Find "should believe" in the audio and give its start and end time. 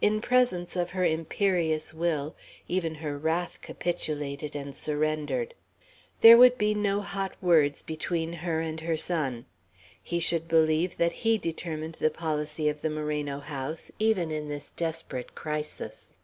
10.20-10.96